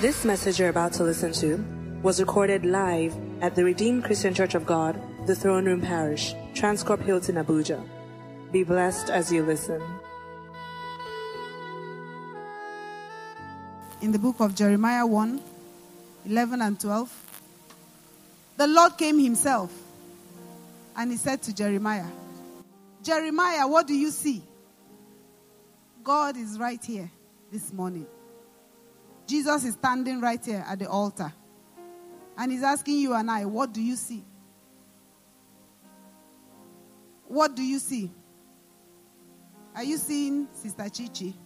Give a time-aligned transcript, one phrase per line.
[0.00, 1.62] This message you're about to listen to
[2.02, 7.02] was recorded live at the Redeemed Christian Church of God, the Throne Room Parish, Transcorp
[7.02, 7.86] Hilton, Abuja.
[8.50, 9.82] Be blessed as you listen.
[14.00, 15.40] in the book of Jeremiah 1
[16.26, 17.42] 11 and 12.
[18.56, 19.72] The Lord came himself
[20.96, 22.06] and he said to Jeremiah,
[23.02, 24.42] Jeremiah, what do you see?
[26.02, 27.10] God is right here
[27.50, 28.06] this morning.
[29.30, 31.32] Jesus is standing right here at the altar.
[32.36, 34.24] And he's asking you and I, what do you see?
[37.28, 38.10] What do you see?
[39.76, 41.36] Are you seeing Sister Chichi?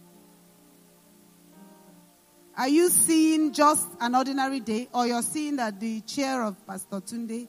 [2.57, 7.01] Are you seeing just an ordinary day, or you're seeing that the chair of Pastor
[7.01, 7.47] Tunde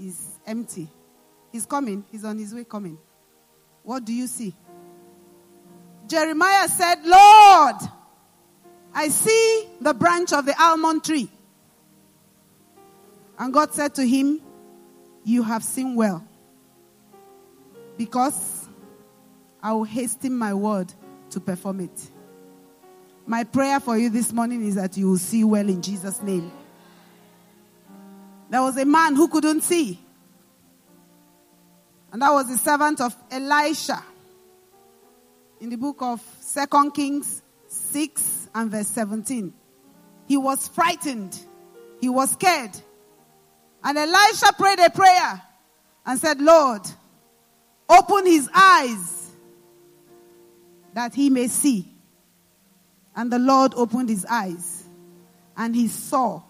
[0.00, 0.88] is empty?
[1.52, 2.96] He's coming, he's on his way coming.
[3.82, 4.54] What do you see?
[6.06, 7.76] Jeremiah said, Lord,
[8.98, 11.30] I see the branch of the almond tree.
[13.38, 14.40] And God said to him,
[15.22, 16.26] You have seen well,
[17.96, 18.68] because
[19.62, 20.92] I will hasten my word
[21.30, 22.10] to perform it.
[23.24, 26.50] My prayer for you this morning is that you will see well in Jesus' name.
[28.50, 30.00] There was a man who couldn't see,
[32.10, 34.02] and that was the servant of Elisha
[35.60, 37.42] in the book of Second Kings
[37.92, 39.52] 6 and verse 17.
[40.26, 41.38] He was frightened,
[42.00, 42.76] he was scared.
[43.82, 45.42] And Elisha prayed a prayer
[46.04, 46.82] and said, Lord,
[47.88, 49.30] open his eyes
[50.94, 51.92] that he may see.
[53.14, 54.84] And the Lord opened his eyes
[55.56, 56.42] and he saw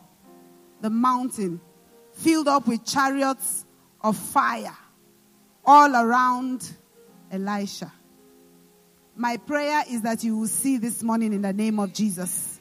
[0.81, 1.61] the mountain
[2.13, 3.65] filled up with chariots
[4.01, 4.77] of fire
[5.65, 6.71] all around
[7.31, 7.93] Elisha.
[9.19, 12.61] My prayer is that you will see this morning in the name of Jesus.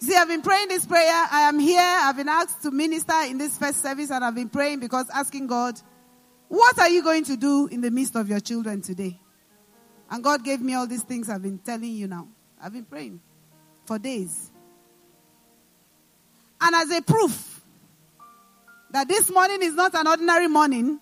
[0.00, 1.26] See, I've been praying this prayer.
[1.30, 1.78] I am here.
[1.80, 5.46] I've been asked to minister in this first service and I've been praying because asking
[5.46, 5.80] God,
[6.48, 9.20] what are you going to do in the midst of your children today?
[10.10, 12.26] And God gave me all these things I've been telling you now.
[12.60, 13.20] I've been praying
[13.86, 14.50] for days.
[16.60, 17.60] And as a proof
[18.90, 20.98] that this morning is not an ordinary morning,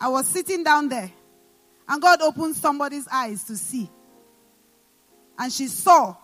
[0.00, 1.12] I was sitting down there
[1.88, 3.90] and God opened somebody's eyes to see.
[5.38, 6.16] And she saw.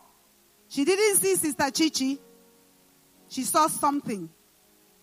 [0.69, 2.19] She didn't see Sister Chichi.
[3.29, 4.31] She saw something.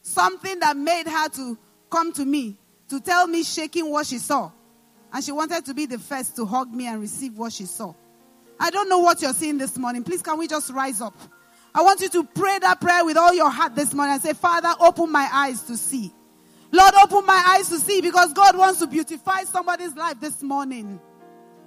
[0.01, 1.57] Something that made her to
[1.89, 2.57] come to me
[2.89, 4.51] to tell me shaking what she saw.
[5.11, 7.93] And she wanted to be the first to hug me and receive what she saw.
[8.59, 10.03] I don't know what you're seeing this morning.
[10.03, 11.17] Please, can we just rise up?
[11.73, 14.33] I want you to pray that prayer with all your heart this morning and say,
[14.33, 16.11] Father, open my eyes to see.
[16.71, 20.99] Lord, open my eyes to see because God wants to beautify somebody's life this morning.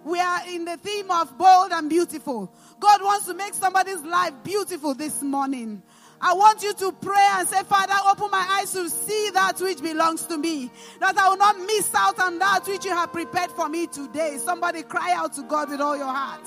[0.05, 2.53] We are in the theme of bold and beautiful.
[2.79, 5.83] God wants to make somebody's life beautiful this morning.
[6.23, 9.81] I want you to pray and say, Father, open my eyes to see that which
[9.81, 10.71] belongs to me.
[11.01, 14.37] That I will not miss out on that which you have prepared for me today.
[14.39, 16.47] Somebody cry out to God with all your heart.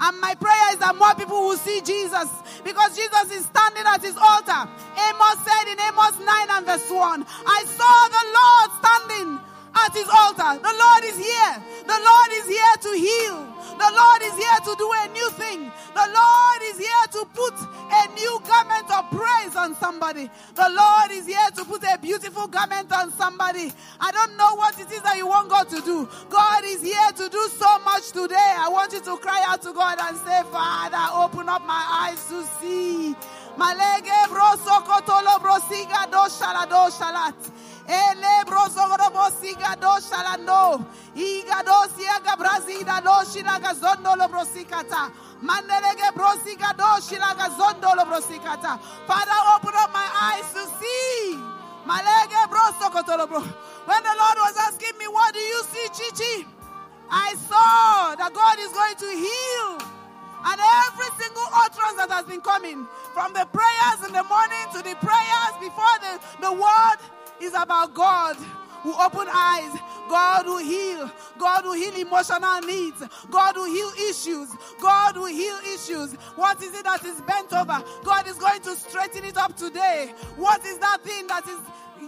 [0.00, 2.28] And my prayer is that more people will see Jesus
[2.64, 4.68] because Jesus is standing at his altar.
[4.98, 10.08] Amos said in Amos 9 and verse 1, I saw the Lord standing at his
[10.08, 10.60] altar.
[10.60, 11.54] The Lord is here.
[11.86, 13.38] The Lord is here to heal.
[13.78, 15.70] The Lord is here to do a new thing.
[15.94, 17.54] The Lord is here to put
[17.90, 20.30] a new garment of praise on somebody.
[20.54, 23.72] The Lord is here to put a beautiful garment on somebody.
[24.00, 26.08] I don't know what it is that you want God to do.
[26.30, 28.54] God is here to do so much today.
[28.58, 32.24] I want you to cry out to God and say, Father, open up my eyes
[32.28, 33.16] to see.
[33.56, 34.26] Siga
[36.10, 37.52] do bosiga do.
[41.14, 45.10] Iga do siaga brazida do shilaga zondo brosikata.
[45.42, 47.48] Mandelege brosiga do shilaga
[48.06, 48.78] brosikata.
[49.06, 51.52] Father, open up my eyes to see.
[51.84, 51.98] When
[54.02, 56.46] the Lord was asking me, what do you see, Chichi?
[57.10, 59.82] I saw that God is going to heal.
[60.44, 64.82] And every single utterance that has been coming, from the prayers in the morning to
[64.82, 66.98] the prayers before the, the word,
[67.42, 68.36] is about God
[68.82, 69.78] who open eyes,
[70.08, 74.48] God who heal, God who heal emotional needs, God who heal issues,
[74.80, 76.14] God who heal issues.
[76.34, 77.82] What is it that is bent over?
[78.04, 80.12] God is going to straighten it up today.
[80.36, 81.60] What is that thing that is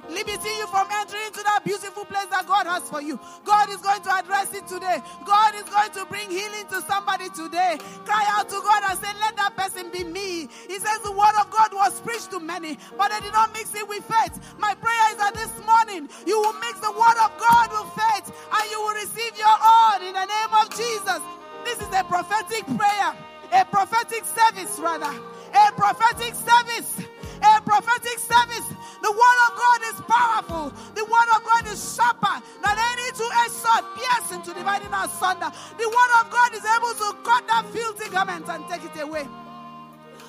[0.09, 3.19] limiting you from entering into that beautiful place that God has for you.
[3.45, 4.99] God is going to address it today.
[5.27, 7.79] God is going to bring healing to somebody today.
[8.05, 10.49] Cry out to God and say, Let that person be me.
[10.69, 13.75] He says the word of God was preached to many, but they did not mix
[13.75, 14.39] it with faith.
[14.59, 18.27] My prayer is that this morning you will mix the word of God with faith
[18.29, 21.21] and you will receive your own in the name of Jesus.
[21.65, 23.11] This is a prophetic prayer,
[23.53, 25.13] a prophetic service, rather.
[25.55, 27.14] A prophetic service.
[27.43, 28.67] A prophetic service.
[29.03, 30.73] The word of God is powerful.
[30.95, 35.53] The word of God is sharper than any two-edged sword, piercing to dividing asunder.
[35.77, 39.27] The word of God is able to cut that filthy garment and take it away.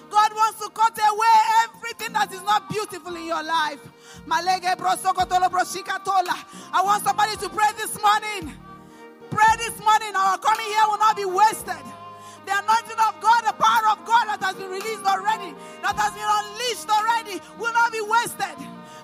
[0.10, 3.80] God wants to cut away everything that is not beautiful in your life.
[4.30, 4.42] I
[6.84, 8.54] want somebody to pray this morning.
[9.30, 10.16] Pray this morning.
[10.16, 11.84] Our coming here will not be wasted.
[12.46, 16.14] The anointing of God, the power of God that has been released already, that has
[16.14, 18.58] been unleashed already, will not be wasted.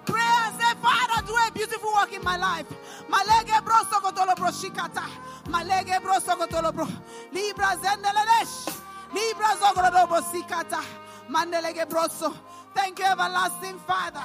[0.06, 2.70] Pray and say, Father, do a beautiful work in my life.
[3.10, 5.06] Malege bro sokotolo bro shikata.
[5.50, 6.88] Malege bro sokotolo bro.
[7.34, 8.82] Libra zendelelesh.
[9.14, 10.84] Libra zogorodo bro sikata.
[11.30, 12.36] Mandelege broso.
[12.76, 14.24] Thank you, everlasting Father.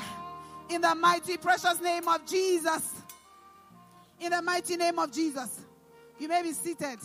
[0.68, 2.94] In the mighty, precious name of Jesus.
[4.20, 5.60] In the mighty name of Jesus.
[6.18, 6.98] You may be seated.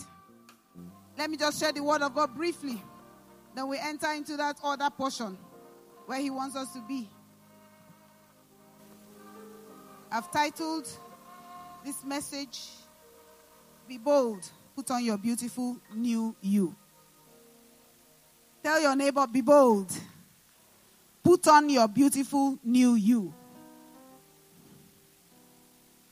[1.16, 2.82] Let me just share the word of God briefly.
[3.54, 5.36] Then we enter into that other portion
[6.06, 7.08] where He wants us to be.
[10.10, 10.88] I've titled
[11.84, 12.68] this message,
[13.88, 16.74] Be Bold, Put on Your Beautiful New You.
[18.62, 19.90] Tell your neighbor, Be bold,
[21.22, 23.34] put on your beautiful new you.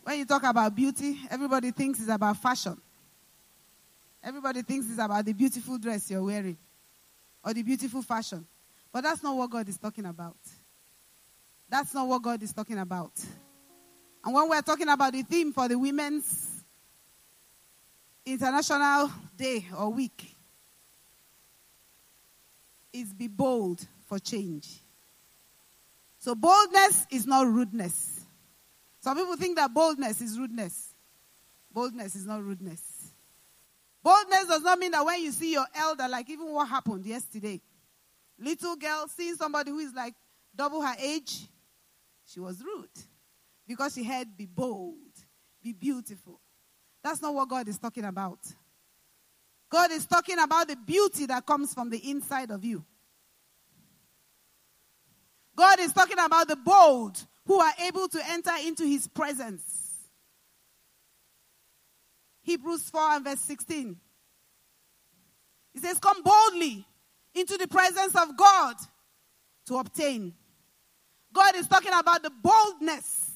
[0.02, 2.80] When you talk about beauty, everybody thinks it's about fashion.
[4.22, 6.58] Everybody thinks it's about the beautiful dress you're wearing
[7.44, 8.46] or the beautiful fashion.
[8.92, 10.36] But that's not what God is talking about.
[11.68, 13.12] That's not what God is talking about.
[14.24, 16.64] And when we're talking about the theme for the Women's
[18.26, 20.36] International Day or Week,
[22.92, 24.80] is be bold for change.
[26.18, 28.20] So boldness is not rudeness.
[29.00, 30.94] Some people think that boldness is rudeness.
[31.72, 32.82] Boldness is not rudeness.
[34.02, 37.60] Boldness does not mean that when you see your elder, like even what happened yesterday,
[38.38, 40.14] little girl seeing somebody who is like
[40.54, 41.46] double her age,
[42.26, 42.88] she was rude
[43.66, 44.96] because she had be bold,
[45.62, 46.40] be beautiful.
[47.02, 48.38] That's not what God is talking about.
[49.70, 52.84] God is talking about the beauty that comes from the inside of you.
[55.54, 59.79] God is talking about the bold who are able to enter into his presence.
[62.50, 63.96] Hebrews 4 and verse 16.
[65.72, 66.84] He says, Come boldly
[67.32, 68.74] into the presence of God
[69.66, 70.34] to obtain.
[71.32, 73.30] God is talking about the boldness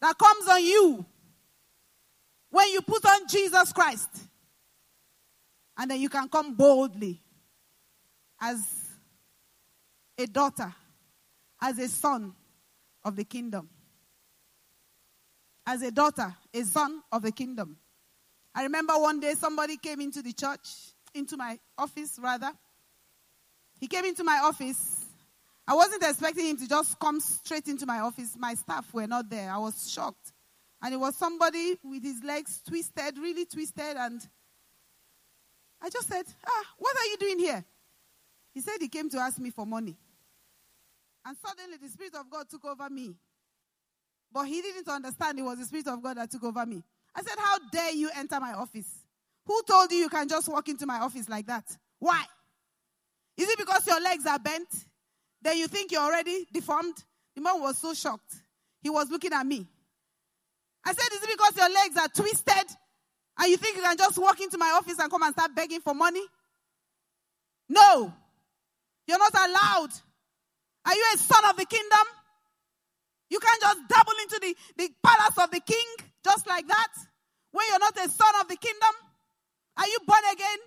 [0.00, 1.06] that comes on you
[2.50, 4.08] when you put on Jesus Christ.
[5.78, 7.20] And then you can come boldly
[8.40, 8.58] as
[10.18, 10.74] a daughter,
[11.60, 12.34] as a son
[13.04, 13.68] of the kingdom.
[15.64, 17.76] As a daughter, a son of the kingdom.
[18.54, 20.68] I remember one day somebody came into the church,
[21.14, 22.50] into my office rather.
[23.80, 25.06] He came into my office.
[25.66, 28.36] I wasn't expecting him to just come straight into my office.
[28.38, 29.50] My staff were not there.
[29.50, 30.32] I was shocked.
[30.82, 34.20] And it was somebody with his legs twisted, really twisted, and
[35.80, 37.64] I just said, Ah, what are you doing here?
[38.54, 39.96] He said he came to ask me for money.
[41.24, 43.14] And suddenly the Spirit of God took over me.
[44.32, 46.82] But he didn't understand it was the Spirit of God that took over me.
[47.14, 48.88] I said, How dare you enter my office?
[49.46, 51.64] Who told you you can just walk into my office like that?
[51.98, 52.24] Why?
[53.36, 54.68] Is it because your legs are bent?
[55.42, 56.94] Then you think you're already deformed?
[57.34, 58.34] The man was so shocked.
[58.82, 59.66] He was looking at me.
[60.84, 62.76] I said, Is it because your legs are twisted?
[63.38, 65.80] And you think you can just walk into my office and come and start begging
[65.80, 66.22] for money?
[67.68, 68.12] No.
[69.06, 69.90] You're not allowed.
[70.84, 72.06] Are you a son of the kingdom?
[73.30, 76.88] You can't just double into the, the palace of the king just like that
[77.52, 78.94] when you're not a son of the kingdom.
[79.76, 80.58] Are you born again?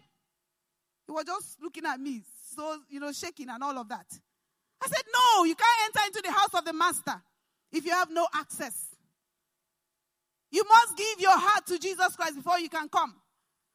[1.06, 2.24] He was just looking at me,
[2.56, 4.06] so, you know, shaking and all of that.
[4.82, 7.22] I said, No, you can't enter into the house of the master
[7.72, 8.96] if you have no access.
[10.52, 13.14] You must give your heart to Jesus Christ before you can come.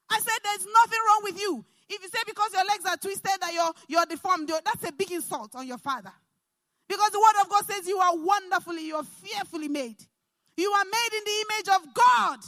[0.09, 1.65] I said, There's nothing wrong with you.
[1.89, 5.11] If you say because your legs are twisted that you're, you're deformed, that's a big
[5.11, 6.13] insult on your father.
[6.87, 9.95] Because the word of God says you are wonderfully, you are fearfully made.
[10.57, 12.39] You are made in the image of God.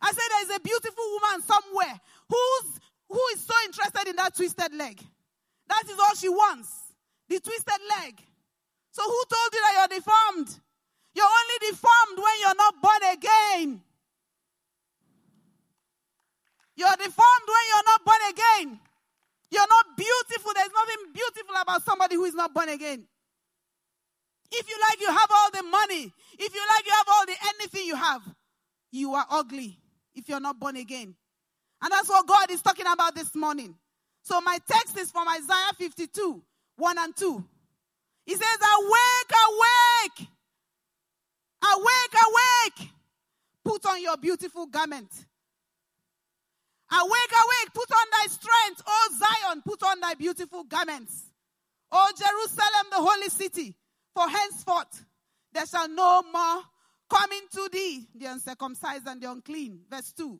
[0.00, 4.34] I said there is a beautiful woman somewhere who's who is so interested in that
[4.34, 5.00] twisted leg.
[5.68, 6.70] That is all she wants.
[7.28, 8.20] The twisted leg.
[8.90, 10.60] So who told you that you're deformed?
[11.14, 13.82] You're only deformed when you're not born again.
[16.76, 18.80] You're deformed when you're not born again.
[19.50, 20.52] You're not beautiful.
[20.54, 23.06] There's nothing beautiful about somebody who is not born again.
[24.52, 26.12] If you like, you have all the money.
[26.38, 28.22] If you like, you have all the anything you have.
[28.90, 29.78] You are ugly
[30.16, 31.14] if you're not born again.
[31.82, 33.74] And that's what God is talking about this morning.
[34.22, 36.42] So my text is from Isaiah 52,
[36.76, 37.44] 1 and 2.
[38.24, 40.28] He says, Awake, awake!
[41.62, 42.90] Awake, awake!
[43.64, 45.10] Put on your beautiful garment.
[46.90, 51.24] Awake, awake, put on thy strength, O Zion, put on thy beautiful garments.
[51.90, 53.76] O Jerusalem, the holy city,
[54.14, 55.04] for henceforth
[55.52, 56.62] there shall no more
[57.08, 59.80] come into thee the uncircumcised and the unclean.
[59.90, 60.38] Verse 2.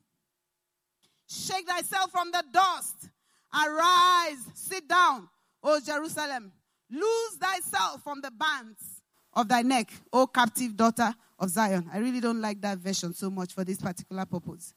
[1.28, 3.08] Shake thyself from the dust,
[3.52, 5.28] arise, sit down,
[5.62, 6.52] O Jerusalem.
[6.88, 11.90] Lose thyself from the bands of thy neck, O captive daughter of Zion.
[11.92, 14.72] I really don't like that version so much for this particular purpose.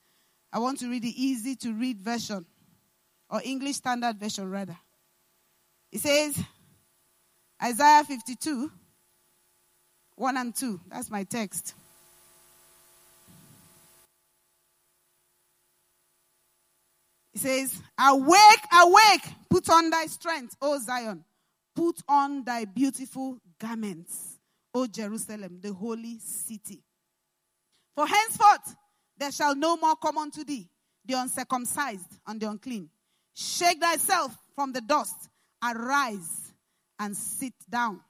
[0.51, 2.45] I want to read the easy to read version,
[3.29, 4.77] or English Standard Version rather.
[5.91, 6.43] It says,
[7.61, 8.71] Isaiah 52,
[10.15, 10.81] 1 and 2.
[10.89, 11.75] That's my text.
[17.39, 21.23] Says, Awake, awake, put on thy strength, O Zion.
[21.75, 24.37] Put on thy beautiful garments,
[24.73, 26.83] O Jerusalem, the holy city.
[27.95, 28.75] For henceforth
[29.17, 30.67] there shall no more come unto thee
[31.05, 32.89] the uncircumcised and the unclean.
[33.33, 35.29] Shake thyself from the dust,
[35.63, 36.53] arise
[36.99, 38.01] and sit down.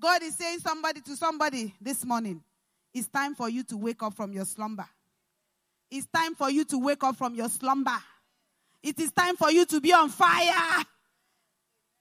[0.00, 2.42] God is saying somebody to somebody this morning.
[2.92, 4.86] It's time for you to wake up from your slumber.
[5.90, 7.96] It's time for you to wake up from your slumber.
[8.82, 10.84] It is time for you to be on fire.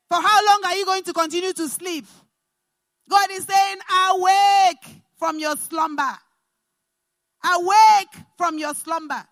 [0.09, 2.05] For how long are you going to continue to sleep?
[3.09, 3.77] God is saying,
[4.09, 6.17] awake from your slumber.
[7.43, 9.23] Awake from your slumber.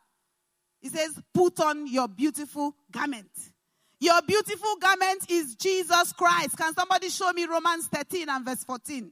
[0.81, 3.29] He says, put on your beautiful garment.
[3.99, 6.57] Your beautiful garment is Jesus Christ.
[6.57, 9.11] Can somebody show me Romans 13 and verse 14?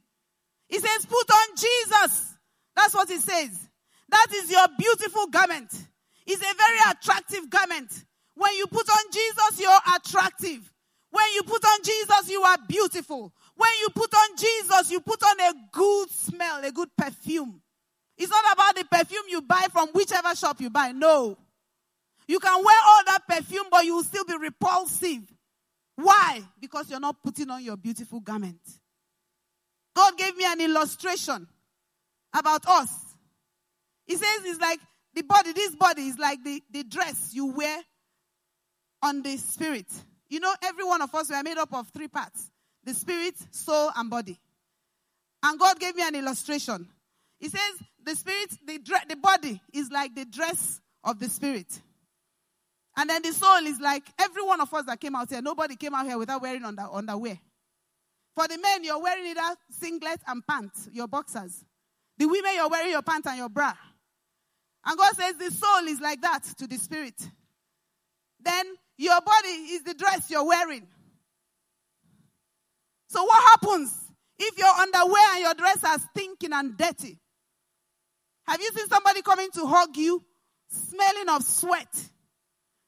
[0.69, 2.35] He says, put on Jesus.
[2.75, 3.69] That's what he says.
[4.13, 5.71] That is your beautiful garment.
[6.27, 7.91] It's a very attractive garment.
[8.35, 10.71] When you put on Jesus, you're attractive.
[11.09, 13.33] When you put on Jesus, you are beautiful.
[13.55, 17.59] When you put on Jesus, you put on a good smell, a good perfume.
[18.15, 20.91] It's not about the perfume you buy from whichever shop you buy.
[20.91, 21.35] No.
[22.27, 25.23] You can wear all that perfume, but you will still be repulsive.
[25.95, 26.43] Why?
[26.61, 28.61] Because you're not putting on your beautiful garment.
[29.95, 31.47] God gave me an illustration
[32.31, 33.12] about us.
[34.05, 34.79] He says it's like
[35.13, 37.79] the body, this body is like the, the dress you wear
[39.01, 39.87] on the spirit.
[40.29, 42.49] You know, every one of us, we are made up of three parts
[42.85, 44.37] the spirit, soul, and body.
[45.41, 46.87] And God gave me an illustration.
[47.39, 47.61] He says
[48.03, 51.67] the spirit, the, the body is like the dress of the spirit.
[52.95, 55.41] And then the soul is like every one of us that came out here.
[55.41, 57.39] Nobody came out here without wearing under, underwear.
[58.35, 61.63] For the men, you're wearing either singlet and pants, your boxers.
[62.17, 63.73] The women, you're wearing your pants and your bra.
[64.85, 67.15] And God says the soul is like that to the spirit.
[68.41, 68.65] Then
[68.97, 70.85] your body is the dress you're wearing.
[73.07, 73.93] So what happens
[74.37, 77.19] if your underwear and your dress are stinking and dirty?
[78.45, 80.23] Have you seen somebody coming to hug you,
[80.67, 82.09] smelling of sweat,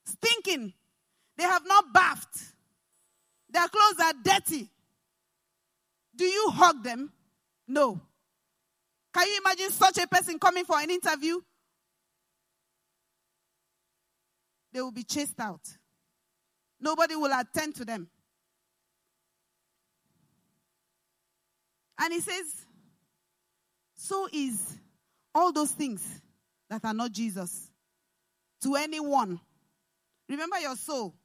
[0.05, 0.73] stinking?
[1.37, 2.53] They have not bathed.
[3.49, 4.69] Their clothes are dirty.
[6.15, 7.11] Do you hug them?
[7.67, 8.01] No.
[9.13, 11.39] Can you imagine such a person coming for an interview?
[14.75, 15.61] They will be chased out.
[16.81, 18.09] Nobody will attend to them.
[21.97, 22.43] And he says,
[23.95, 24.77] so is
[25.33, 26.05] all those things
[26.69, 27.71] that are not Jesus
[28.63, 29.39] to anyone.
[30.27, 31.15] Remember your soul,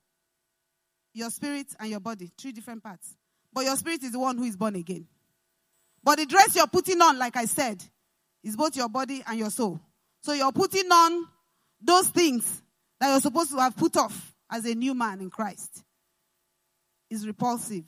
[1.13, 3.17] your spirit, and your body, three different parts.
[3.53, 5.09] But your spirit is the one who is born again.
[6.05, 7.83] But the dress you're putting on, like I said,
[8.45, 9.81] is both your body and your soul.
[10.23, 11.27] So you're putting on
[11.83, 12.63] those things
[13.01, 15.83] that you're supposed to have put off as a new man in Christ.
[17.09, 17.85] Is repulsive.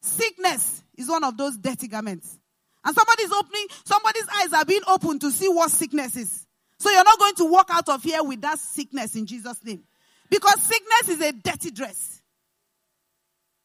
[0.00, 2.38] Sickness is one of those dirty garments.
[2.84, 6.46] And somebody's opening, somebody's eyes are being opened to see what sickness is.
[6.78, 9.82] So you're not going to walk out of here with that sickness in Jesus' name.
[10.30, 12.22] Because sickness is a dirty dress.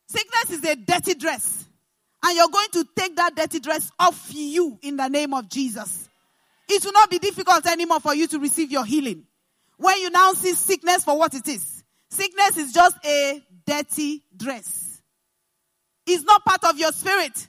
[0.07, 1.65] Sickness is a dirty dress.
[2.25, 6.09] And you're going to take that dirty dress off you in the name of Jesus.
[6.67, 9.25] It will not be difficult anymore for you to receive your healing.
[9.77, 15.01] When you now see sickness for what it is, sickness is just a dirty dress.
[16.05, 17.47] It's not part of your spirit.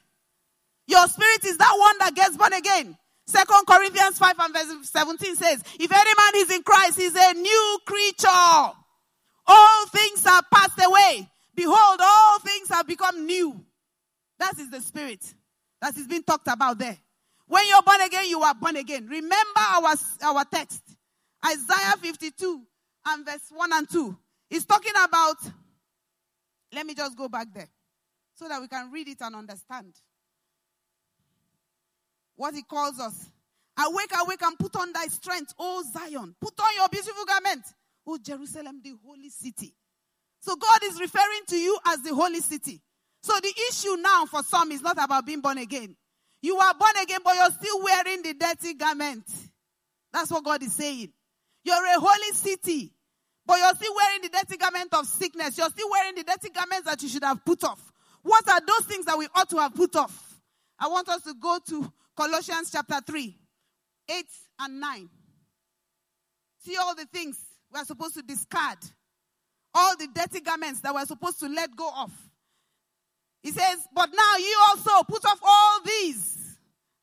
[0.86, 2.96] Your spirit is that one that gets born again.
[3.26, 7.32] Second Corinthians 5 and verse 17 says, If any man is in Christ, he's a
[7.32, 8.72] new creature.
[9.46, 11.28] All things are passed away.
[11.54, 13.64] Behold, all things have become new.
[14.38, 15.20] That is the spirit
[15.80, 16.98] that is being talked about there.
[17.46, 19.06] When you're born again, you are born again.
[19.06, 20.82] Remember our, our text.
[21.46, 22.62] Isaiah 52
[23.06, 24.16] and verse 1 and 2.
[24.50, 25.36] It's talking about
[26.72, 27.68] Let me just go back there
[28.34, 29.94] so that we can read it and understand
[32.36, 33.30] what he calls us.
[33.78, 36.34] Awake, awake, and put on thy strength, O Zion.
[36.40, 37.64] Put on your beautiful garment,
[38.06, 39.74] O Jerusalem, the holy city.
[40.40, 42.80] So God is referring to you as the holy city.
[43.22, 45.96] So the issue now for some is not about being born again.
[46.42, 49.24] You are born again, but you're still wearing the dirty garment.
[50.12, 51.12] That's what God is saying.
[51.64, 52.92] You're a holy city,
[53.46, 55.56] but you're still wearing the dirty garment of sickness.
[55.56, 57.92] You're still wearing the dirty garments that you should have put off.
[58.22, 60.40] What are those things that we ought to have put off?
[60.78, 63.36] I want us to go to Colossians chapter 3,
[64.10, 64.24] 8
[64.60, 65.08] and 9.
[66.64, 67.38] See all the things
[67.72, 68.78] we are supposed to discard,
[69.74, 72.12] all the dirty garments that we're supposed to let go of.
[73.42, 76.56] He says, But now you also put off all these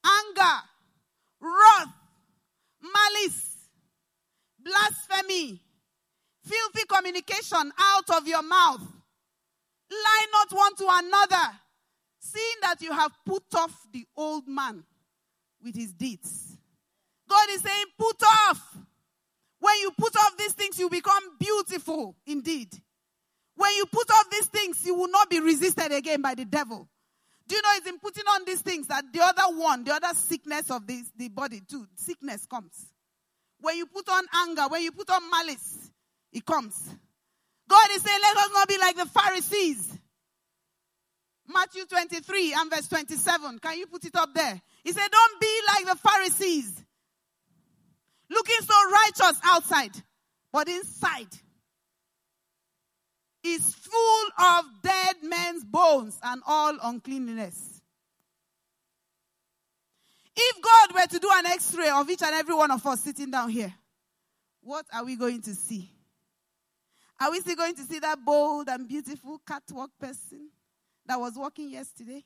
[0.03, 0.57] anger,
[1.39, 1.93] wrath,
[2.81, 3.50] malice,
[4.63, 5.61] blasphemy,
[6.43, 8.81] filthy communication out of your mouth.
[9.91, 11.51] Lie not one to another,
[12.19, 14.83] seeing that you have put off the old man
[15.63, 16.57] with his deeds.
[17.29, 18.77] God is saying, put off.
[19.59, 22.69] When you put off these things, you become beautiful indeed.
[23.55, 26.87] When you put off these things, you will not be resisted again by the devil.
[27.47, 30.13] Do you know it's in putting on these things that the other one, the other
[30.13, 32.91] sickness of this, the body too, sickness comes.
[33.61, 35.91] When you put on anger, when you put on malice,
[36.33, 36.75] it comes.
[37.67, 39.97] God is saying, let us not be like the Pharisees.
[41.47, 43.59] Matthew 23 and verse 27.
[43.59, 44.61] Can you put it up there?
[44.83, 46.83] He said, don't be like the Pharisees.
[48.29, 49.91] Looking so righteous outside,
[50.53, 51.27] but inside
[53.43, 57.70] is full of dead men's bones and all uncleanness.
[60.43, 63.01] If God were to do an x ray of each and every one of us
[63.01, 63.73] sitting down here,
[64.61, 65.89] what are we going to see?
[67.19, 70.49] Are we still going to see that bold and beautiful catwalk person
[71.05, 72.23] that was walking yesterday?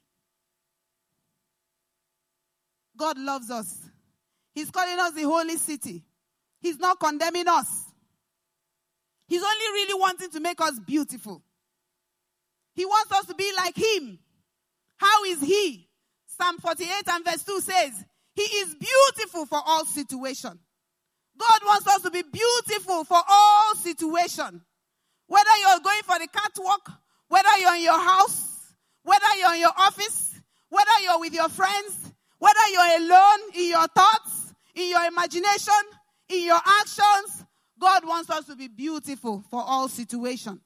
[2.95, 3.77] God loves us.
[4.53, 6.05] He's calling us the holy city.
[6.61, 7.83] He's not condemning us.
[9.27, 11.43] He's only really wanting to make us beautiful.
[12.73, 14.19] He wants us to be like him.
[14.97, 15.89] How is he?
[16.37, 20.59] Psalm 48 and verse 2 says, He is beautiful for all situation.
[21.37, 24.61] God wants us to be beautiful for all situation.
[25.27, 26.91] Whether you're going for the catwalk,
[27.27, 32.13] whether you're in your house, whether you're in your office, whether you're with your friends,
[32.39, 35.73] whether you're alone in your thoughts, in your imagination,
[36.29, 37.45] in your actions,
[37.79, 40.59] God wants us to be beautiful for all situation.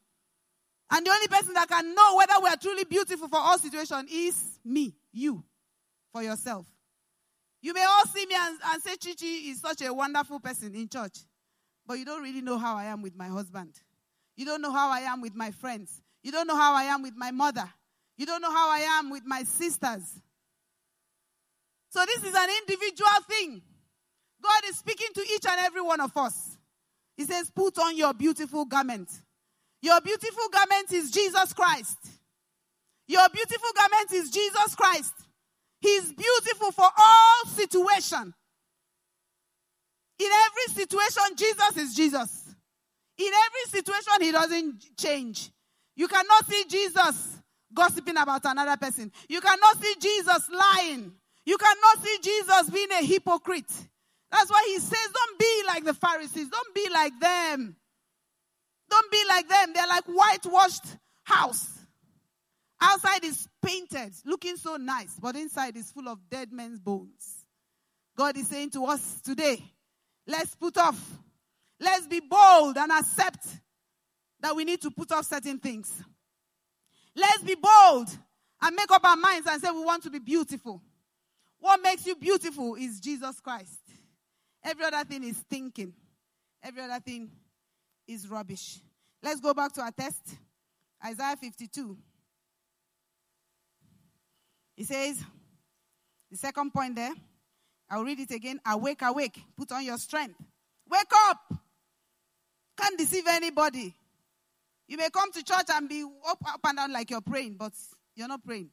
[0.92, 4.08] And the only person that can know whether we are truly beautiful for all situation
[4.12, 5.44] is me, you,
[6.12, 6.66] for yourself.
[7.62, 10.88] You may all see me and, and say Chichi is such a wonderful person in
[10.88, 11.18] church,
[11.86, 13.74] but you don't really know how I am with my husband.
[14.38, 16.02] You don't know how I am with my friends.
[16.24, 17.70] You don't know how I am with my mother.
[18.18, 20.04] You don't know how I am with my sisters.
[21.90, 23.62] So this is an individual thing.
[24.42, 26.58] God is speaking to each and every one of us.
[27.18, 29.10] He says, Put on your beautiful garment.
[29.82, 31.98] Your beautiful garment is Jesus Christ.
[33.08, 35.14] Your beautiful garment is Jesus Christ.
[35.80, 38.34] He's beautiful for all situation.
[40.20, 42.56] In every situation, Jesus is Jesus.
[43.18, 45.52] In every situation, he doesn't change.
[45.96, 47.38] You cannot see Jesus
[47.74, 49.12] gossiping about another person.
[49.28, 51.14] You cannot see Jesus lying.
[51.46, 53.72] You cannot see Jesus being a hypocrite.
[54.32, 56.50] That's why he says, don't be like the Pharisees.
[56.50, 57.76] Don't be like them.
[58.90, 59.72] Don't be like them.
[59.74, 60.86] They're like whitewashed
[61.24, 61.79] house.
[62.82, 67.46] Outside is painted, looking so nice, but inside is full of dead men's bones.
[68.18, 69.62] God is saying to us today,
[70.26, 71.00] let's put off,
[71.80, 73.46] let's be bold and accept
[74.42, 75.92] that we need to put off certain things.
[77.16, 78.10] Let's be bold
[78.62, 80.82] and make up our minds and say we want to be beautiful.
[81.60, 83.80] What makes you beautiful is Jesus Christ.
[84.64, 85.94] Every other thing is thinking.
[86.64, 87.30] Every other thing
[88.08, 88.80] is rubbish.
[89.22, 90.22] Let's go back to our text.
[91.06, 91.98] Isaiah 52.
[94.80, 95.22] He says,
[96.32, 97.12] the second point there,
[97.90, 98.62] I'll read it again.
[98.66, 100.36] Awake, awake, put on your strength.
[100.90, 101.54] Wake up!
[102.78, 103.94] Can't deceive anybody.
[104.88, 107.74] You may come to church and be up, up and down like you're praying, but
[108.16, 108.70] you're not praying.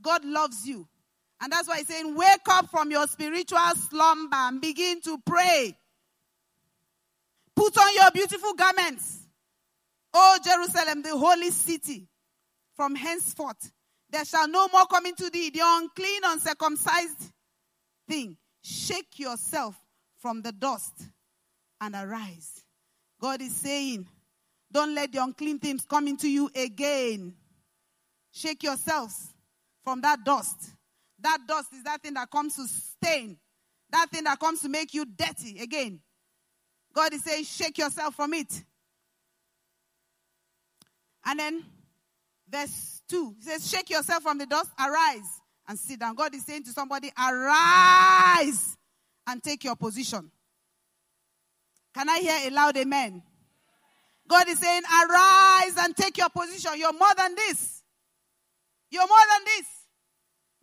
[0.00, 0.88] God loves you.
[1.42, 3.58] And that's why he's saying, wake up from your spiritual
[3.90, 5.76] slumber and begin to pray.
[7.54, 9.18] Put on your beautiful garments.
[10.14, 12.08] O Jerusalem, the holy city.
[12.76, 13.70] From henceforth,
[14.10, 17.32] there shall no more come into thee the unclean, uncircumcised
[18.08, 18.36] thing.
[18.62, 19.76] Shake yourself
[20.18, 20.92] from the dust
[21.80, 22.64] and arise.
[23.20, 24.06] God is saying,
[24.72, 27.34] don't let the unclean things come into you again.
[28.32, 29.32] Shake yourselves
[29.82, 30.70] from that dust.
[31.20, 33.38] That dust is that thing that comes to stain,
[33.90, 36.00] that thing that comes to make you dirty again.
[36.94, 38.64] God is saying, shake yourself from it.
[41.24, 41.64] And then
[42.48, 46.14] verse 2 he says, Shake yourself from the dust, arise and sit down.
[46.14, 48.76] God is saying to somebody, Arise
[49.26, 50.30] and take your position.
[51.94, 53.22] Can I hear a loud amen?
[54.28, 56.72] God is saying, Arise and take your position.
[56.76, 57.82] You're more than this.
[58.90, 59.66] You're more than this.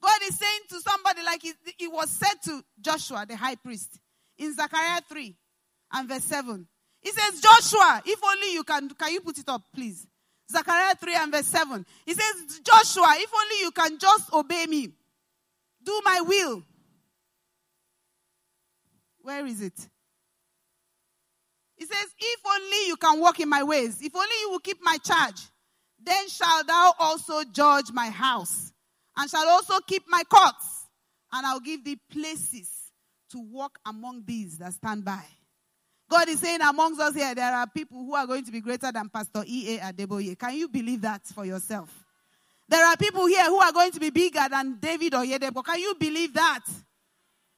[0.02, 4.00] God is saying to somebody, like it, it was said to Joshua, the high priest,
[4.38, 5.36] in Zechariah 3
[5.94, 6.68] and verse 7.
[7.02, 10.08] He says, Joshua, if only you can, can you put it up, please?
[10.52, 11.86] Zechariah 3 and verse 7.
[12.06, 14.90] He says, Joshua, if only you can just obey me,
[15.84, 16.64] do my will.
[19.22, 19.90] Where is it?
[21.76, 24.78] He says, If only you can walk in my ways, if only you will keep
[24.82, 25.42] my charge,
[26.02, 28.72] then shalt thou also judge my house,
[29.16, 30.88] and shall also keep my courts,
[31.34, 32.70] and I'll give thee places
[33.32, 35.24] to walk among these that stand by.
[36.10, 38.92] God is saying amongst us here, there are people who are going to be greater
[38.92, 39.80] than Pastor E.A.
[39.80, 40.38] Adeboye.
[40.40, 41.90] Can you believe that for yourself?
[42.70, 45.64] There are people here who are going to be bigger than David Oyedepo.
[45.64, 46.62] Can you believe that?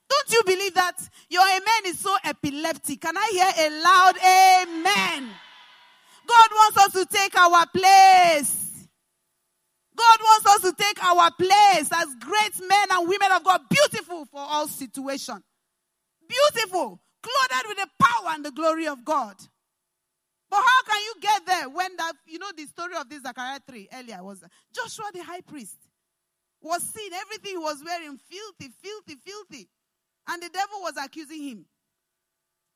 [0.09, 0.97] Don't you believe that?
[1.29, 3.01] Your amen is so epileptic.
[3.01, 5.29] Can I hear a loud amen?
[6.27, 8.87] God wants us to take our place.
[9.95, 14.25] God wants us to take our place as great men and women of God, beautiful
[14.25, 15.43] for all situations.
[16.27, 19.35] Beautiful clothed with the power and the glory of God.
[20.49, 23.59] But how can you get there when that, you know, the story of this Zechariah
[23.67, 25.77] 3 earlier was Joshua the high priest
[26.61, 29.69] was seen, everything he was wearing filthy, filthy, filthy.
[30.27, 31.65] And the devil was accusing him.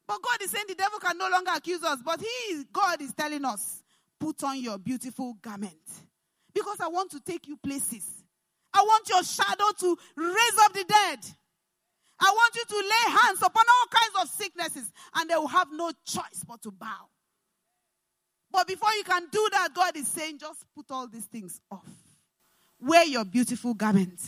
[0.07, 1.99] But God is saying the devil can no longer accuse us.
[2.03, 3.83] But he, God is telling us,
[4.19, 5.73] put on your beautiful garment.
[6.53, 8.05] Because I want to take you places.
[8.73, 11.19] I want your shadow to raise up the dead.
[12.23, 15.67] I want you to lay hands upon all kinds of sicknesses and they will have
[15.73, 17.09] no choice but to bow.
[18.49, 21.89] But before you can do that, God is saying, just put all these things off.
[22.79, 24.21] Wear your beautiful garment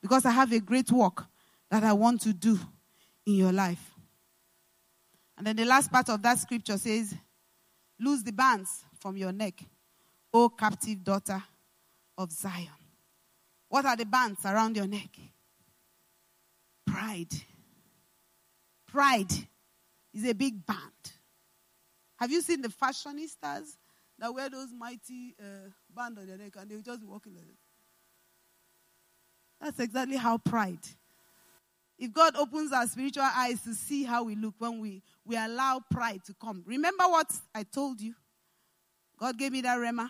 [0.00, 1.26] because I have a great work
[1.70, 2.58] that I want to do
[3.26, 3.92] in your life.
[5.36, 7.14] And then the last part of that scripture says,
[8.00, 9.62] Lose the bands from your neck,
[10.32, 11.42] O captive daughter
[12.16, 12.68] of Zion.
[13.68, 15.10] What are the bands around your neck?
[16.96, 17.28] Pride.
[18.88, 19.32] Pride
[20.14, 20.80] is a big band.
[22.18, 23.76] Have you seen the fashionistas
[24.18, 27.58] that wear those mighty uh, band on their neck and they just walking like that?
[29.60, 30.78] That's exactly how pride.
[31.98, 35.82] If God opens our spiritual eyes to see how we look when we, we allow
[35.90, 36.64] pride to come.
[36.66, 38.14] Remember what I told you?
[39.18, 40.08] God gave me that rhema.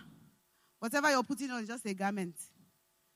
[0.78, 2.36] Whatever you're putting on is just a garment.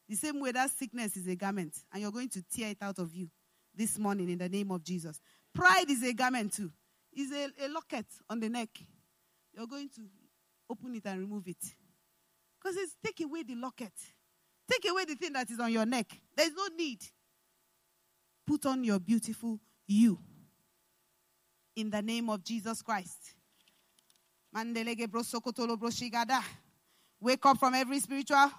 [0.09, 2.98] The same way that sickness is a garment, and you're going to tear it out
[2.98, 3.30] of you
[3.74, 5.20] this morning in the name of Jesus.
[5.54, 6.70] Pride is a garment too.
[7.12, 8.68] It's a, a locket on the neck.
[9.52, 10.02] You're going to
[10.68, 11.62] open it and remove it.
[12.61, 13.92] Because it's take away the locket.
[14.70, 16.06] Take away the thing that is on your neck.
[16.37, 17.00] There's no need.
[18.46, 20.18] Put on your beautiful you.
[21.74, 23.35] In the name of Jesus Christ.
[27.20, 28.50] Wake up from every spiritual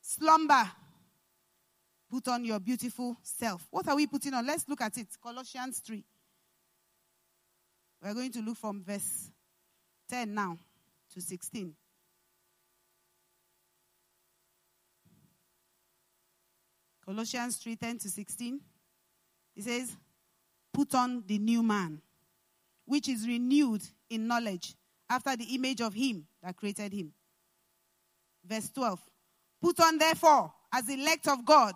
[0.00, 0.70] slumber
[2.12, 3.66] Put on your beautiful self.
[3.70, 4.46] What are we putting on?
[4.46, 5.06] Let's look at it.
[5.22, 6.04] Colossians 3.
[8.02, 9.30] We're going to look from verse
[10.10, 10.58] 10 now
[11.14, 11.74] to 16.
[17.02, 18.60] Colossians 3 10 to 16.
[19.56, 19.96] It says,
[20.70, 22.02] Put on the new man,
[22.84, 24.74] which is renewed in knowledge
[25.08, 27.10] after the image of him that created him.
[28.44, 29.00] Verse 12.
[29.62, 31.74] Put on, therefore, as elect of God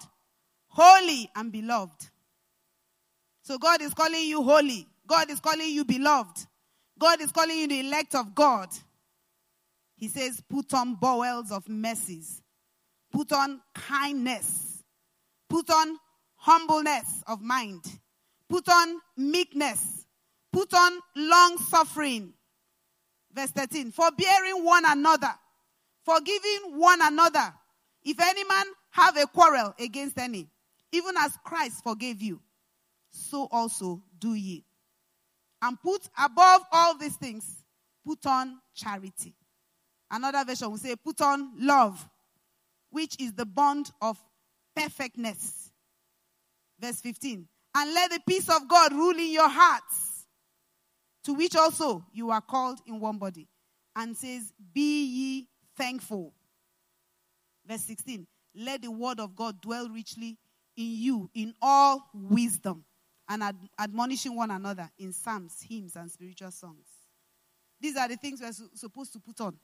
[0.77, 2.11] holy and beloved.
[3.43, 4.87] So God is calling you holy.
[5.07, 6.47] God is calling you beloved.
[6.99, 8.69] God is calling you the elect of God.
[9.97, 12.43] He says, put on bowels of mercies.
[13.11, 14.83] Put on kindness.
[15.49, 15.97] Put on
[16.35, 17.83] humbleness of mind.
[18.49, 20.05] Put on meekness.
[20.53, 22.35] Put on long suffering.
[23.33, 23.93] Verse 13.
[23.93, 25.33] Forbearing one another.
[26.05, 27.55] Forgiving one another.
[28.05, 30.51] If any man have a quarrel against any.
[30.97, 32.41] Even as Christ forgave you,
[33.11, 34.65] so also do ye.
[35.61, 37.45] And put above all these things,
[38.05, 39.35] put on charity.
[40.11, 42.09] Another version will say, put on love,
[42.91, 44.19] which is the bond of
[44.75, 45.71] perfectness.
[46.81, 47.47] Verse 15.
[47.75, 50.25] And let the peace of God rule in your hearts,
[51.25, 53.49] to which also you are called in one body.
[53.95, 56.33] And says, Be ye thankful.
[57.67, 60.39] Verse 16 Let the word of God dwell richly
[60.77, 62.85] in you in all wisdom
[63.29, 66.87] and ad- admonishing one another in psalms, hymns, and spiritual songs.
[67.81, 69.57] These are the things we're su- supposed to put on.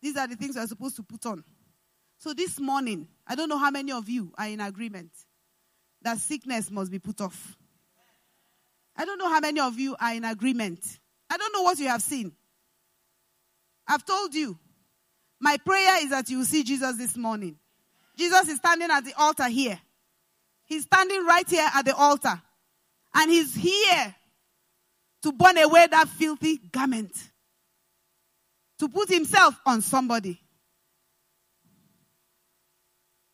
[0.00, 1.42] These are the things we're supposed to put on.
[2.18, 5.10] So this morning, I don't know how many of you are in agreement
[6.02, 7.56] that sickness must be put off.
[8.96, 10.80] I don't know how many of you are in agreement.
[11.30, 12.32] I don't know what you have seen.
[13.86, 14.58] I've told you.
[15.40, 17.56] My prayer is that you will see Jesus this morning.
[18.18, 19.78] Jesus is standing at the altar here.
[20.64, 22.42] He's standing right here at the altar.
[23.14, 24.14] And he's here
[25.22, 27.12] to burn away that filthy garment.
[28.80, 30.40] To put himself on somebody.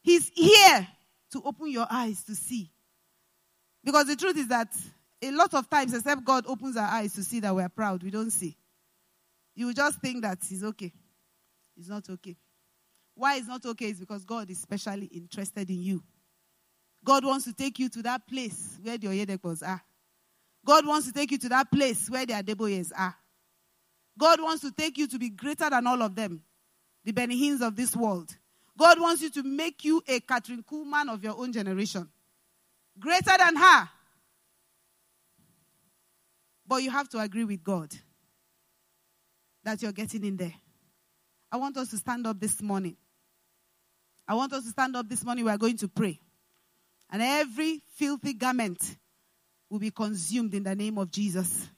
[0.02, 0.86] He's here
[1.32, 2.70] to open your eyes to see.
[3.82, 4.68] Because the truth is that
[5.22, 8.10] a lot of times, except God opens our eyes to see that we're proud, we
[8.10, 8.56] don't see.
[9.54, 10.92] You just think that it's okay.
[11.76, 12.36] It's not okay.
[13.14, 16.02] Why it's not okay is because God is specially interested in you.
[17.04, 19.82] God wants to take you to that place where the Oyedepos are.
[20.64, 23.14] God wants to take you to that place where the Adeboyes are.
[24.18, 26.42] God wants to take you to be greater than all of them,
[27.04, 28.34] the Benny Hinns of this world.
[28.76, 32.08] God wants you to make you a Kathryn Kuhlman of your own generation.
[32.98, 33.88] Greater than her.
[36.66, 37.94] But you have to agree with God
[39.64, 40.54] that you're getting in there.
[41.52, 42.96] I want us to stand up this morning.
[44.26, 45.44] I want us to stand up this morning.
[45.44, 46.18] We are going to pray.
[47.10, 48.96] And every filthy garment
[49.68, 51.68] will be consumed in the name of Jesus.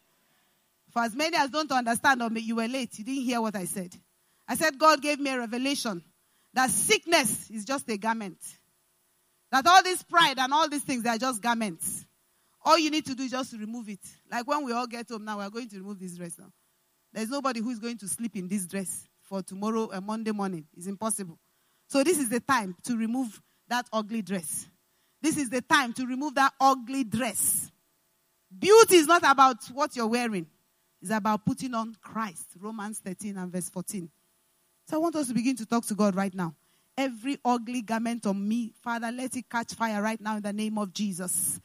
[0.90, 3.64] For as many as don't understand, or you were late, you didn't hear what I
[3.64, 3.94] said.
[4.48, 6.02] I said God gave me a revelation
[6.54, 8.38] that sickness is just a garment.
[9.50, 12.04] That all this pride and all these things, they are just garments.
[12.64, 14.00] All you need to do is just remove it.
[14.30, 16.50] Like when we all get home now, we are going to remove this dress now.
[17.12, 20.66] There's nobody who is going to sleep in this dress for tomorrow, a Monday morning.
[20.76, 21.38] It's impossible.
[21.88, 24.66] So this is the time to remove that ugly dress.
[25.22, 27.70] This is the time to remove that ugly dress.
[28.56, 30.46] Beauty is not about what you're wearing.
[31.02, 32.46] It's about putting on Christ.
[32.60, 34.08] Romans 13 and verse 14.
[34.88, 36.54] So I want us to begin to talk to God right now.
[36.96, 40.78] Every ugly garment on me, Father, let it catch fire right now in the name
[40.78, 41.60] of Jesus.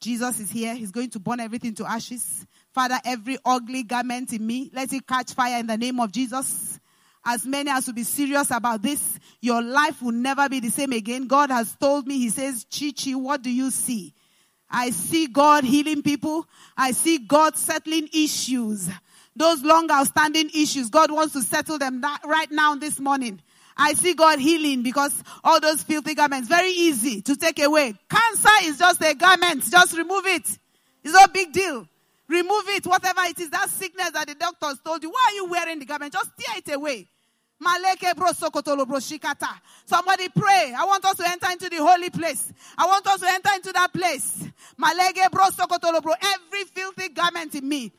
[0.00, 0.74] Jesus is here.
[0.74, 2.46] He's going to burn everything to ashes.
[2.72, 6.78] Father, every ugly garment in me, let it catch fire in the name of Jesus.
[7.28, 10.92] As many as will be serious about this, your life will never be the same
[10.92, 11.26] again.
[11.26, 14.14] God has told me, He says, Chichi, what do you see?
[14.70, 16.46] I see God healing people.
[16.76, 18.88] I see God settling issues.
[19.34, 23.40] Those long outstanding issues, God wants to settle them right now this morning.
[23.76, 25.12] I see God healing because
[25.42, 27.94] all those filthy garments, very easy to take away.
[28.08, 29.68] Cancer is just a garment.
[29.68, 30.48] Just remove it.
[31.02, 31.86] It's no big deal.
[32.28, 33.50] Remove it, whatever it is.
[33.50, 35.10] That sickness that the doctors told you.
[35.10, 36.12] Why are you wearing the garment?
[36.12, 37.08] Just tear it away.
[39.86, 40.74] Somebody pray.
[40.76, 42.52] I want us to enter into the holy place.
[42.76, 44.44] I want us to enter into that place.
[44.78, 47.92] Every filthy garment in me.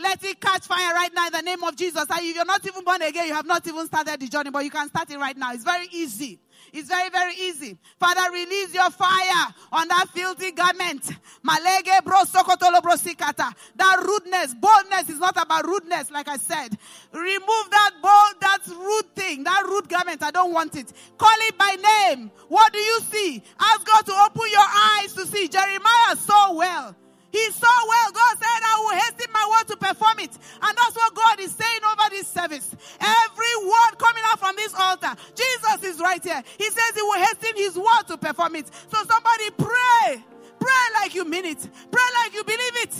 [0.00, 2.04] Let it catch fire right now in the name of Jesus.
[2.08, 4.70] If you're not even born again, you have not even started the journey, but you
[4.70, 5.52] can start it right now.
[5.52, 6.38] It's very easy.
[6.72, 7.78] It's very, very easy.
[7.98, 11.10] Father, release your fire on that filthy garment.
[11.42, 13.52] Malege bro sokotolo bro sikata.
[13.76, 16.76] That rudeness, boldness is not about rudeness, like I said.
[17.12, 20.22] Remove that bold, that rude thing, that rude garment.
[20.22, 20.92] I don't want it.
[21.16, 21.76] Call it by
[22.10, 22.30] name.
[22.48, 23.42] What do you see?
[23.58, 25.48] Ask God to open your eyes to see.
[25.48, 26.96] Jeremiah so well.
[27.30, 28.12] He saw well.
[28.12, 30.30] God said, I will hasten my word to perform it.
[30.62, 32.74] And that's what God is saying over this service.
[33.00, 36.42] Every word coming out from this altar, Jesus is right here.
[36.56, 38.66] He says he will hasten his word to perform it.
[38.68, 40.24] So somebody pray.
[40.58, 41.68] Pray like you mean it.
[41.90, 42.94] Pray like you believe it.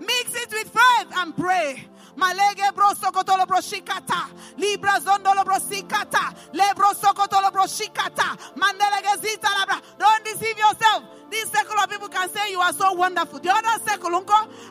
[0.00, 1.86] Mix it with faith and pray.
[2.16, 4.30] Malege bro sokotolo bro shikata.
[4.56, 6.34] Libra zondolo bro sikata.
[6.52, 8.36] Lebro sokotolo bro shikata.
[8.56, 9.80] Mandelege zita labra.
[9.98, 11.04] Don't deceive yourself.
[11.46, 13.38] These secular people can say you are so wonderful.
[13.38, 14.20] The other secular,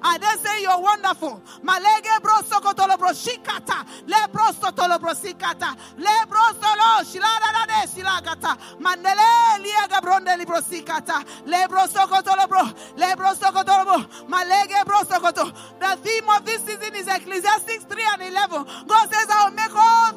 [0.04, 1.42] and they say you're wonderful.
[1.64, 3.86] Malege bro sokotolo bro shikata.
[4.06, 5.72] Le bro sotolo bro sikata.
[5.98, 8.58] Le bro solo shilada de shilagata.
[8.80, 11.24] Mandele liega bronde libro sikata.
[11.46, 12.64] Le bro sokotolo bro.
[12.98, 14.28] Le bro sokotolo bro.
[14.28, 15.54] Malege bro sokoto.
[15.80, 18.66] The theme of this season is Ecclesiastes 3 and 11.
[18.88, 20.12] God says, I will make all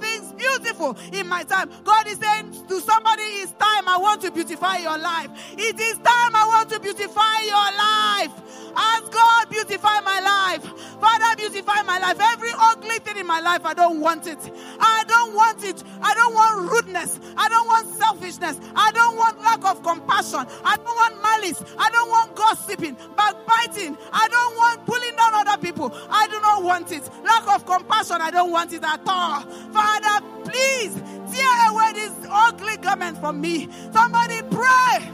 [0.79, 1.71] beautiful in my time.
[1.85, 5.31] God is saying to somebody, it's time I want to beautify your life.
[5.57, 8.49] It is time I want to beautify your life.
[8.77, 10.62] Ask God, beautify my life.
[11.01, 12.19] Father, beautify my life.
[12.21, 14.38] Every ugly thing in my life, I don't want it.
[14.79, 15.83] I don't want it.
[16.03, 17.19] I don't want rudeness.
[17.37, 18.61] I don't want selfishness.
[18.77, 20.47] I don't want lack of compassion.
[20.64, 21.62] I don't want malice.
[21.79, 23.97] I don't want gossiping, backbiting.
[24.12, 25.93] I don't want pulling down other people.
[26.11, 27.09] I do not want it.
[27.25, 29.41] Lack of compassion, I don't want it at all.
[29.73, 30.95] Father, please
[31.31, 33.69] tear away this ugly garment from me.
[33.93, 35.11] Somebody pray.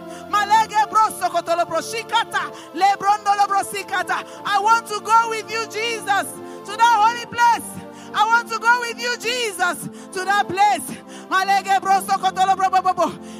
[4.46, 6.30] I want to go with you, Jesus,
[6.66, 7.84] to that holy place.
[8.14, 10.86] I want to go with you, Jesus, to that place.
[11.28, 12.68] Malege broso kotolo bro.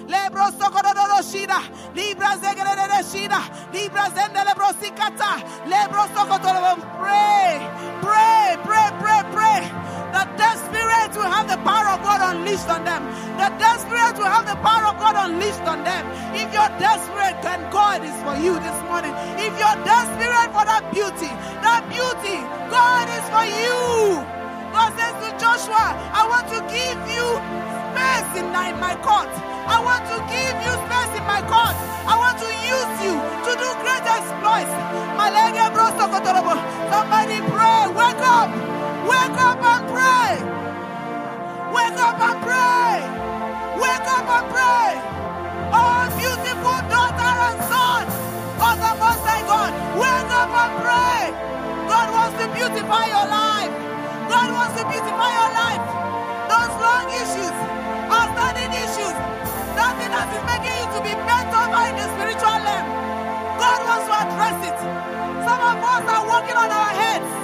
[0.09, 1.61] Le broso kotolo shida.
[1.95, 3.41] Libra zegere shida.
[3.73, 5.39] Libra zendele brosikata.
[5.67, 6.75] Le broso kotolo.
[6.99, 7.59] Pray,
[8.03, 10.04] pray, pray, pray, pray.
[10.15, 13.03] The desperate will have the power of God unleashed on them.
[13.35, 16.07] The desperate will have the power of God unleashed on them.
[16.39, 19.11] If you're desperate, then God is for you this morning.
[19.43, 21.31] If you're desperate for that beauty,
[21.67, 22.39] that beauty,
[22.71, 24.23] God is for you.
[24.71, 27.27] God says to Joshua, I want to give you
[27.91, 29.35] space in my, my court.
[29.67, 31.75] I want to give you space in my court.
[32.07, 34.75] I want to use you to do great exploits.
[36.95, 37.87] Somebody pray.
[37.99, 38.84] Wake up.
[39.05, 40.33] Wake up and pray.
[41.77, 42.97] Wake up and pray.
[43.83, 44.91] Wake up and pray.
[45.73, 48.05] Oh, beautiful daughter and son
[48.65, 49.73] of the Most High God.
[50.01, 51.21] Wake up and pray.
[51.91, 53.75] God wants to beautify your life.
[54.33, 55.85] God wants to beautify your life.
[56.49, 57.57] Those long issues,
[58.09, 59.17] outstanding issues,
[59.77, 62.87] nothing that is making you to be bent over in the spiritual realm.
[63.61, 64.79] God wants to address it.
[65.45, 67.44] Some of us are working on our heads.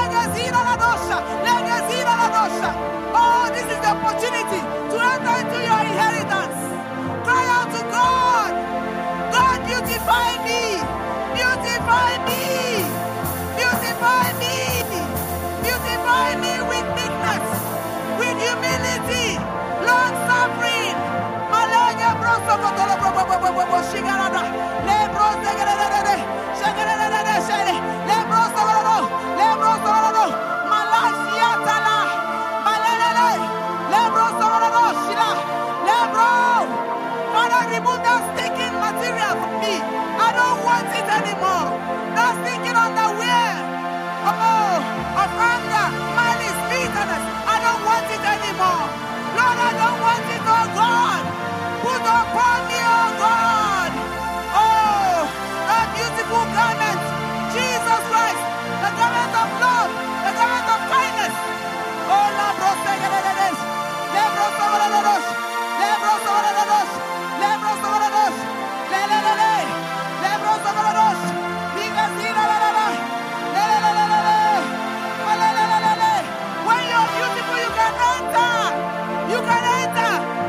[3.13, 6.57] Oh, this is the opportunity to enter into your inheritance.
[7.25, 8.53] Cry out to God.
[9.33, 10.63] God, beautify me.
[11.35, 12.50] Beautify me.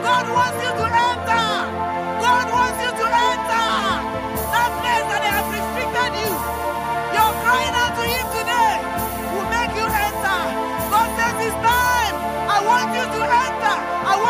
[0.02, 1.46] God wants you to enter.
[2.22, 3.66] God wants you to enter.
[4.52, 6.71] That place that they have you.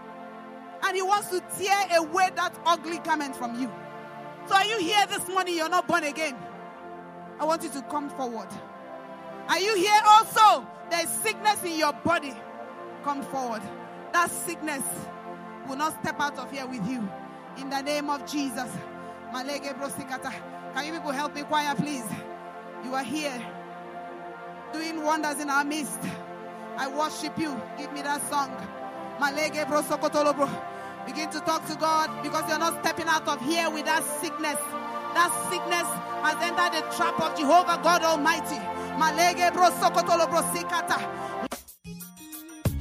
[0.82, 3.70] And he wants to tear away that ugly garment from you.
[4.48, 5.56] So, are you here this morning?
[5.56, 6.36] You're not born again.
[7.38, 8.48] I want you to come forward.
[9.48, 10.66] Are you here also?
[10.90, 12.34] There's sickness in your body.
[13.04, 13.62] Come forward.
[14.12, 14.82] That sickness
[15.70, 17.08] will not step out of here with you.
[17.56, 18.68] In the name of Jesus.
[19.32, 22.04] Can you people help me, choir, please?
[22.84, 23.40] You are here
[24.72, 26.00] doing wonders in our midst.
[26.76, 27.56] I worship you.
[27.78, 28.50] Give me that song.
[29.20, 30.50] Malege brosokotolobro.
[31.06, 34.58] Begin to talk to God because you're not stepping out of here with that sickness.
[35.14, 35.86] That sickness
[36.24, 38.58] has entered the trap of Jehovah God Almighty.
[38.98, 40.98] Malege brosokotolobro sikata.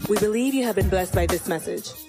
[0.10, 2.09] We believe you have been blessed by this message.